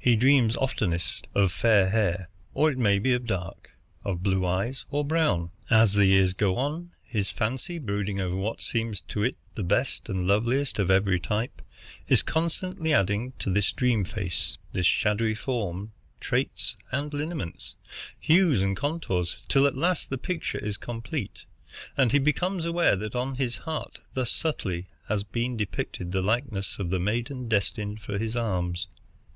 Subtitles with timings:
[0.00, 3.70] He dreams oftenest of fair hair, or may be of dark,
[4.02, 5.52] of blue eyes or brown.
[5.70, 10.08] As the years go on, his fancy, brooding over what seems to it the best
[10.08, 11.62] and loveliest of every type,
[12.08, 17.76] is constantly adding to this dream face, this shadowy form, traits and lineaments,
[18.18, 21.44] hues and contours, till at last the picture is complete,
[21.96, 26.80] and he becomes aware that on his heart thus subtly has been depicted the likeness
[26.80, 28.88] of the maiden destined for his arms.